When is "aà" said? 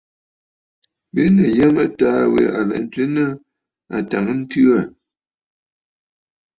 4.79-4.83